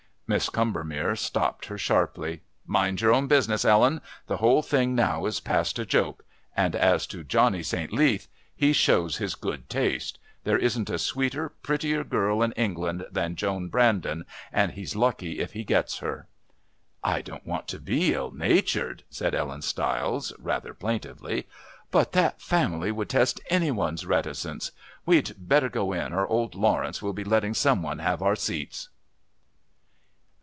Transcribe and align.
Mrs. 0.31 0.53
Combermere 0.53 1.17
stopped 1.17 1.65
her 1.65 1.77
sharply 1.77 2.39
"Mind 2.65 3.01
your 3.01 3.11
own 3.11 3.27
business, 3.27 3.65
Ellen. 3.65 3.99
The 4.27 4.37
whole 4.37 4.61
thing 4.61 4.95
now 4.95 5.25
is 5.25 5.41
past 5.41 5.77
a 5.77 5.85
joke. 5.85 6.23
And 6.55 6.73
as 6.73 7.05
to 7.07 7.25
Johnny 7.25 7.61
St. 7.63 7.91
Leath, 7.91 8.29
he 8.55 8.71
shows 8.71 9.17
his 9.17 9.35
good 9.35 9.69
taste. 9.69 10.19
There 10.45 10.57
isn't 10.57 10.89
a 10.89 10.97
sweeter, 10.97 11.49
prettier 11.49 12.05
girl 12.05 12.41
in 12.43 12.53
England 12.53 13.07
than 13.11 13.35
Joan 13.35 13.67
Brandon, 13.67 14.23
and 14.53 14.71
he's 14.71 14.95
lucky 14.95 15.39
if 15.41 15.51
he 15.51 15.65
gets 15.65 15.97
her." 15.97 16.29
"I 17.03 17.21
don't 17.21 17.45
want 17.45 17.67
to 17.67 17.79
be 17.79 18.13
ill 18.13 18.31
natured," 18.31 19.03
said 19.09 19.35
Ellen 19.35 19.61
Stiles 19.61 20.31
rather 20.39 20.73
plaintively, 20.73 21.45
"but 21.91 22.13
that 22.13 22.41
family 22.41 22.89
would 22.89 23.09
test 23.09 23.41
anybody's 23.49 24.05
reticence. 24.05 24.71
We'd 25.05 25.33
better 25.37 25.67
go 25.67 25.91
in 25.91 26.13
or 26.13 26.25
old 26.25 26.55
Lawrence 26.55 27.01
will 27.01 27.11
be 27.11 27.25
letting 27.25 27.53
some 27.53 27.83
one 27.83 27.99
have 27.99 28.21
our 28.21 28.37
seats." 28.37 28.87